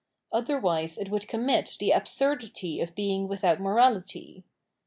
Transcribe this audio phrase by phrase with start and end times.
[0.33, 4.43] Otherwise it would commit the absurdity of being without morality.